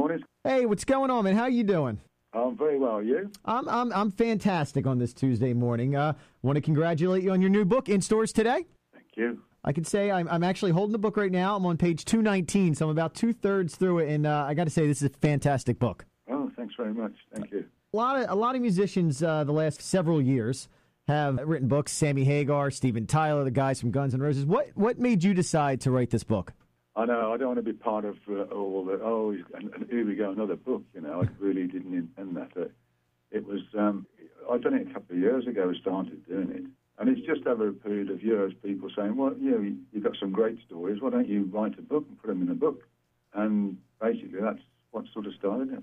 [0.00, 0.24] morning.
[0.44, 1.36] Hey, what's going on, man?
[1.36, 2.00] How you doing?
[2.32, 3.02] I'm very well.
[3.02, 3.30] You?
[3.44, 5.94] I'm I'm I'm fantastic on this Tuesday morning.
[5.94, 8.64] Uh, want to congratulate you on your new book in stores today.
[8.94, 9.42] Thank you.
[9.62, 11.54] I can say I'm, I'm actually holding the book right now.
[11.54, 14.64] I'm on page 219, so I'm about two thirds through it, and uh, I got
[14.64, 16.06] to say this is a fantastic book.
[16.30, 17.12] Oh, thanks very much.
[17.34, 17.66] Thank you.
[17.92, 20.68] A lot of a lot of musicians uh, the last several years
[21.08, 21.92] have written books.
[21.92, 24.46] Sammy Hagar, Steven Tyler, the guys from Guns N' Roses.
[24.46, 26.54] What what made you decide to write this book?
[26.96, 29.86] I know I don't want to be part of uh, all the oh and, and
[29.88, 30.82] here we go another book.
[30.94, 32.50] You know, I really didn't intend that.
[32.56, 32.68] Uh,
[33.30, 34.06] it was um,
[34.50, 35.72] I'd done it a couple of years ago.
[35.74, 36.64] I started doing it,
[36.98, 38.52] and it's just over a period of years.
[38.62, 41.00] People saying, well, you know, you've got some great stories.
[41.00, 42.82] Why don't you write a book and put them in a book?
[43.34, 45.82] And basically, that's what sort of started it.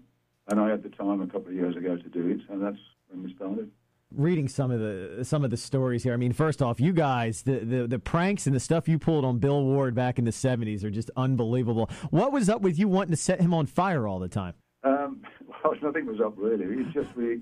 [0.49, 2.79] And I had the time a couple of years ago to do it, and that's
[3.09, 3.71] when we started
[4.11, 6.13] reading some of the some of the stories here.
[6.13, 9.25] I mean, first off, you guys, the, the the pranks and the stuff you pulled
[9.25, 11.89] on Bill Ward back in the '70s are just unbelievable.
[12.09, 14.53] What was up with you wanting to set him on fire all the time?
[14.83, 15.21] Um,
[15.63, 16.65] well, nothing was up really.
[16.81, 17.41] It's just we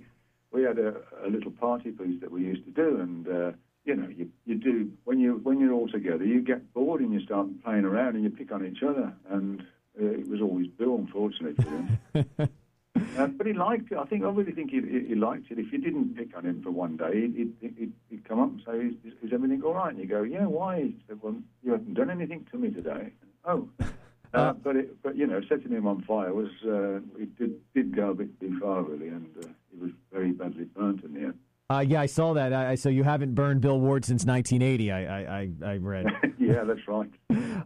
[0.51, 3.51] we had a, a little party piece that we used to do, and uh,
[3.83, 7.13] you know, you you do when you when you're all together, you get bored and
[7.13, 9.61] you start playing around and you pick on each other, and
[10.01, 12.49] uh, it was always Bill, unfortunately for him.
[13.17, 13.97] Uh, but he liked it.
[13.97, 15.57] I think I really think he, he, liked it.
[15.57, 18.61] If you didn't pick on him for one day, he'd, he'd, he'd come up and
[18.65, 21.71] say, is, "Is everything all right?" And you go, "Yeah, why?" He said, "Well, you
[21.71, 23.13] haven't done anything to me today."
[23.45, 23.85] Oh, uh,
[24.33, 27.95] uh, but it, but you know, setting him on fire was uh, it did did
[27.95, 31.21] go a bit too far really, and uh, he was very badly burnt in the
[31.21, 31.39] end.
[31.67, 32.53] Uh, yeah, I saw that.
[32.53, 34.91] I, so you haven't burned Bill Ward since 1980.
[34.91, 36.05] I I, I read.
[36.39, 37.09] yeah, that's right.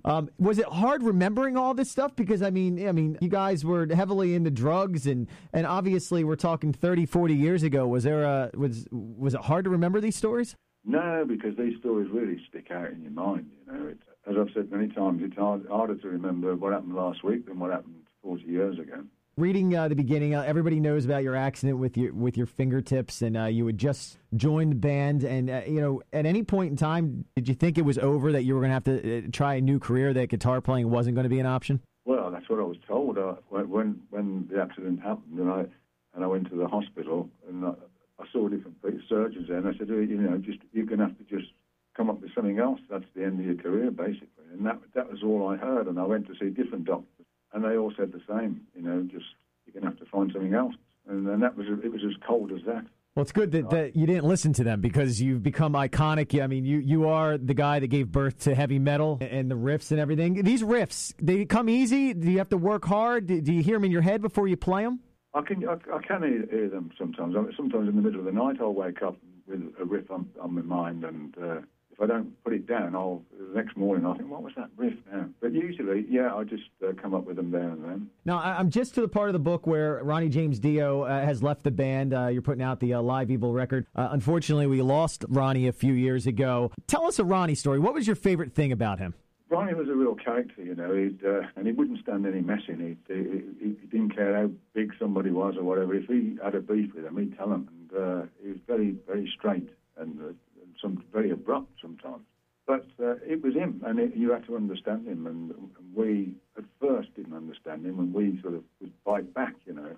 [0.06, 2.16] Um, was it hard remembering all this stuff?
[2.16, 6.38] Because I mean, I mean, you guys were heavily into drugs, and and obviously we're
[6.38, 7.88] talking 30, 40 years ago.
[7.88, 10.56] Was there a was was it hard to remember these stories?
[10.86, 13.52] No, because these stories really stick out in your mind.
[13.68, 16.96] You know, it's, as I've said many times, it's hard, harder to remember what happened
[16.96, 19.04] last week than what happened 40 years ago
[19.40, 23.22] reading uh, the beginning, uh, everybody knows about your accident with your with your fingertips,
[23.22, 25.24] and uh, you had just joined the band.
[25.24, 28.32] And uh, you know, at any point in time, did you think it was over
[28.34, 30.14] that you were going to have to uh, try a new career?
[30.14, 31.82] That guitar playing wasn't going to be an option?
[32.06, 35.66] Well, that's what I was told uh, when when the accident happened, and I
[36.14, 37.74] and I went to the hospital, and I,
[38.20, 38.76] I saw different
[39.08, 41.52] surgeons there, and I said, you know, just you're going to have to just
[41.96, 42.80] come up with something else.
[42.90, 44.28] That's the end of your career, basically.
[44.52, 45.88] And that that was all I heard.
[45.88, 47.19] And I went to see different doctors
[47.54, 48.62] and they all said the same.
[48.76, 49.26] You know, just
[49.66, 50.76] you're going to have to find something else.
[51.08, 52.86] And, and that was it was as cold as that.
[53.16, 56.42] Well, it's good that, that you didn't listen to them because you've become iconic.
[56.42, 59.56] I mean, you, you are the guy that gave birth to heavy metal and the
[59.56, 60.44] riffs and everything.
[60.44, 62.14] These riffs, they come easy.
[62.14, 63.26] Do you have to work hard?
[63.28, 65.00] Do, do you hear them in your head before you play them?
[65.34, 67.36] I can I, I can hear, them sometimes.
[67.58, 69.18] sometimes in the middle of the night, I'll wake up
[69.48, 71.36] with a riff on, on my mind and.
[71.38, 71.62] Uh,
[72.02, 74.94] I don't put it down, I'll the next morning I think, what was that riff
[75.12, 75.28] now?
[75.42, 78.10] But usually, yeah, I just uh, come up with them there and then.
[78.26, 81.44] Now I'm just to the part of the book where Ronnie James Dio uh, has
[81.44, 82.14] left the band.
[82.14, 83.86] Uh, you're putting out the uh, Live Evil record.
[83.96, 86.72] Uh, unfortunately, we lost Ronnie a few years ago.
[86.88, 87.80] Tell us a Ronnie story.
[87.80, 89.14] What was your favorite thing about him?
[89.50, 92.98] Ronnie was a real character, you know, he'd, uh, and he wouldn't stand any messing.
[93.08, 95.96] He, he, he, didn't care how big somebody was or whatever.
[95.96, 97.68] If he had a beef with him, he'd tell him.
[97.92, 100.36] And he was very, very straight and
[100.82, 102.24] some very abrupt sometimes.
[102.68, 105.26] But uh, it was him, and it, you had to understand him.
[105.26, 109.56] And, and, we at first didn't understand him, and we sort of would bite back,
[109.66, 109.96] you know,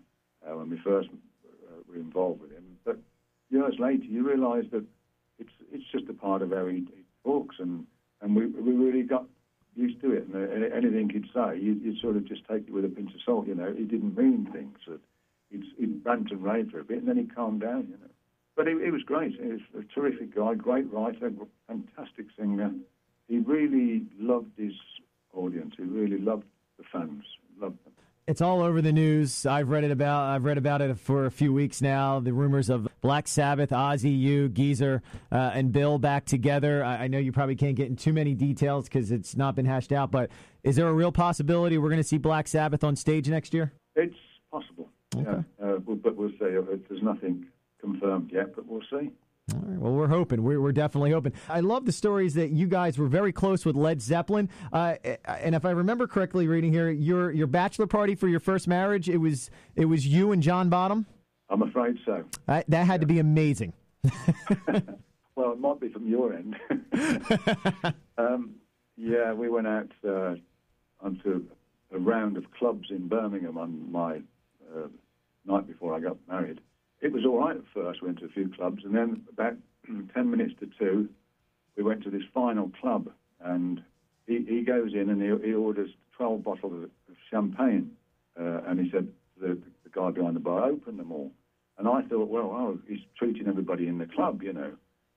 [0.48, 1.10] uh, when we first
[1.46, 2.64] uh, were involved with him.
[2.86, 2.98] But
[3.50, 4.86] years later, you realise that
[5.38, 7.86] it's it's just a part of how he, he talks, and
[8.22, 9.26] and we we really got
[9.76, 10.28] used to it.
[10.28, 13.14] And uh, anything he'd say, you, would sort of just take it with a pinch
[13.14, 13.48] of salt.
[13.48, 14.78] You know, he didn't mean things.
[14.88, 15.02] That
[15.50, 17.88] he'd, he'd rant and rave for a bit, and then he'd calm down.
[17.90, 18.11] You know.
[18.62, 19.32] But he, he was great.
[19.42, 21.32] He was a terrific guy, great writer,
[21.68, 22.72] fantastic singer.
[23.28, 24.74] He really loved his
[25.34, 25.74] audience.
[25.78, 26.44] He really loved
[26.78, 27.24] the fans.
[27.60, 27.94] Loved them.
[28.28, 29.48] It's all over the news.
[29.48, 30.26] I've read it about.
[30.26, 32.20] I've read about it for a few weeks now.
[32.20, 35.02] The rumors of Black Sabbath, Ozzy, you, Geezer,
[35.32, 36.84] uh, and Bill back together.
[36.84, 39.66] I, I, know you probably can't get in too many details because it's not been
[39.66, 40.12] hashed out.
[40.12, 40.30] But
[40.62, 43.74] is there a real possibility we're going to see Black Sabbath on stage next year?
[43.96, 44.14] It's
[44.52, 44.88] possible.
[45.16, 45.44] Okay.
[45.60, 46.52] Yeah, uh, but we'll say
[46.88, 47.48] there's nothing
[47.82, 49.12] confirmed yet, but we'll see.
[49.54, 49.80] All right.
[49.80, 50.44] Well, we're hoping.
[50.44, 51.34] We're, we're definitely hoping.
[51.50, 54.50] I love the stories that you guys were very close with Led Zeppelin.
[54.72, 54.96] Uh,
[55.26, 59.10] and if I remember correctly, reading here, your your bachelor party for your first marriage,
[59.10, 61.06] it was it was you and John Bonham.
[61.50, 62.24] I'm afraid so.
[62.48, 62.98] Uh, that had yeah.
[63.00, 63.74] to be amazing.
[65.36, 66.56] well, it might be from your end.
[68.18, 68.56] um,
[68.96, 70.36] yeah, we went out uh,
[71.02, 71.46] onto
[71.92, 74.22] a round of clubs in Birmingham on my
[74.74, 74.88] uh,
[75.46, 76.62] night before I got married
[77.02, 78.02] it was all right at first.
[78.02, 79.56] We went to a few clubs, and then about
[80.14, 81.10] ten minutes to two,
[81.76, 83.10] we went to this final club,
[83.40, 83.82] and
[84.28, 87.92] he, he goes in and he, he orders twelve bottles of champagne,
[88.40, 89.08] uh, and he said
[89.40, 91.32] the, the guy behind the bar, open them all.
[91.78, 94.72] And I thought, well, oh, he's treating everybody in the club, you know,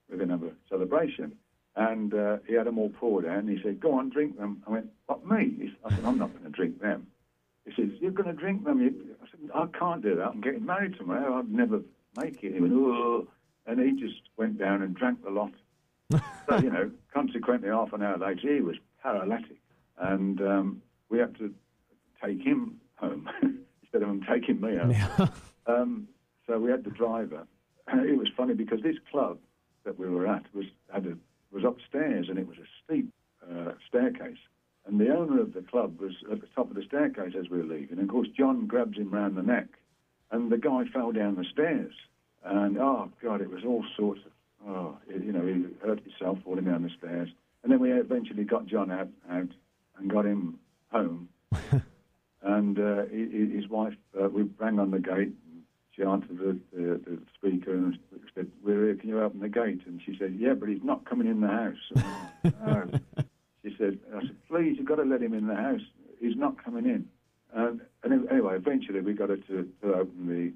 [0.08, 1.32] we're going to have a celebration.
[1.76, 4.62] And uh, he had them all poured out, and he said, go on, drink them.
[4.66, 5.54] I went, what, me?
[5.58, 7.08] He, I said, I'm not going to drink them.
[7.66, 8.81] He says, you're going to drink them?
[9.22, 10.26] I said, I can't do that.
[10.26, 11.38] I'm getting married tomorrow.
[11.38, 11.81] I'd never
[12.16, 12.55] make it.
[12.55, 13.26] He went, oh.
[13.66, 15.52] And he just went down and drank the lot.
[16.12, 19.56] so, you know, consequently, half an hour later, he was paralytic.
[19.99, 21.55] And um, we had to
[22.22, 23.31] take him home
[23.82, 24.90] instead of him taking me home.
[24.90, 25.28] Yeah.
[25.66, 26.08] um,
[26.46, 27.46] so we had the driver.
[27.88, 29.38] it was funny because this club
[29.84, 31.16] that we were at was had a,
[31.50, 33.11] was upstairs and it was a steep
[33.50, 34.38] uh, staircase.
[34.87, 37.59] And the owner of the club was at the top of the staircase as we
[37.59, 37.99] were leaving.
[37.99, 39.67] And of course, John grabs him round the neck,
[40.31, 41.94] and the guy fell down the stairs.
[42.44, 44.32] And oh god, it was all sorts of
[44.69, 47.29] oh, you know, he hurt himself falling down the stairs.
[47.62, 49.49] And then we eventually got John out, out
[49.99, 50.61] and got him
[50.93, 51.29] home.
[52.43, 55.32] and uh, his wife, uh, we rang on the gate.
[55.32, 55.62] And
[55.97, 57.99] she answered the, the, the, speaker and
[58.35, 58.94] said, "We're here.
[58.94, 61.49] Can you open the gate?" And she said, "Yeah, but he's not coming in the
[61.49, 62.05] house."
[62.67, 63.25] oh.
[63.65, 65.81] She said, "I said, please, you've got to let him in the house.
[66.20, 67.08] He's not coming in."
[67.52, 70.52] And, and anyway, eventually we got her to, to open the,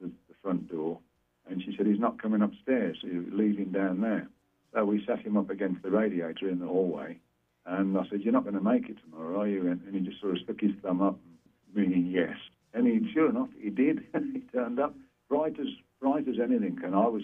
[0.00, 0.98] the, the front door,
[1.48, 2.98] and she said, "He's not coming upstairs.
[3.02, 4.28] He's leaving down there."
[4.74, 7.18] So we sat him up against the radiator in the hallway
[7.68, 9.70] and I said, You're not going to make it tomorrow, are you?
[9.70, 11.18] And, and he just sort of stuck his thumb up,
[11.74, 12.36] meaning yes.
[12.72, 14.04] And he, sure enough, he did.
[14.32, 14.94] he turned up
[15.28, 15.66] bright as
[16.00, 16.78] bright as anything.
[16.82, 17.22] And I was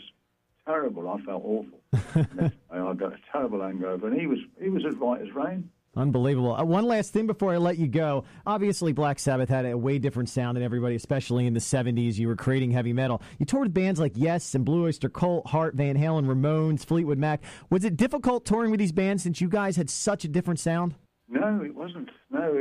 [0.67, 1.09] terrible.
[1.09, 1.81] I felt awful.
[2.71, 4.09] I got a terrible hangover.
[4.09, 5.71] And he was he was as bright as rain.
[5.97, 6.55] Unbelievable.
[6.55, 8.25] Uh, one last thing before I let you go.
[8.47, 12.17] Obviously, Black Sabbath had a way different sound than everybody, especially in the 70s.
[12.17, 13.23] You were creating heavy metal.
[13.39, 17.19] You toured with bands like Yes and Blue Oyster Cult, Heart, Van Halen, Ramones, Fleetwood
[17.19, 17.43] Mac.
[17.71, 20.95] Was it difficult touring with these bands since you guys had such a different sound?
[21.29, 22.11] No, it wasn't.
[22.31, 22.57] No,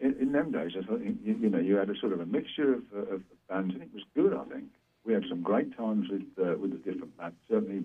[0.00, 2.26] in, in them days, I thought, you, you, know, you had a sort of a
[2.26, 4.64] mixture of, of, bands, and it was good, I think.
[5.04, 7.36] We had some great times with, uh, with the different bands.
[7.48, 7.84] Certainly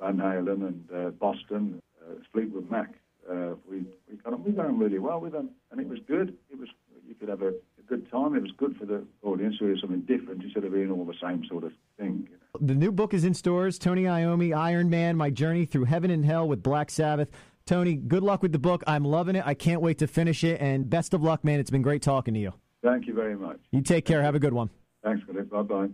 [0.00, 2.94] Van Halen and uh, Boston, uh, Fleetwood Mac
[3.30, 5.98] uh, we we got on, we got on really well with them, and it was
[6.06, 6.36] good.
[6.50, 6.68] It was
[7.06, 8.34] you could have a, a good time.
[8.34, 11.14] It was good for the audience to hear something different instead of being all the
[11.22, 12.28] same sort of thing.
[12.30, 12.66] You know?
[12.66, 13.78] The new book is in stores.
[13.78, 17.30] Tony Iommi, Iron Man: My Journey Through Heaven and Hell with Black Sabbath.
[17.66, 18.84] Tony, good luck with the book.
[18.86, 19.46] I'm loving it.
[19.46, 20.60] I can't wait to finish it.
[20.60, 21.60] And best of luck, man.
[21.60, 22.52] It's been great talking to you.
[22.82, 23.58] Thank you very much.
[23.70, 24.22] You take care.
[24.22, 24.68] Have a good one.
[25.02, 25.88] Thanks, Bye bye.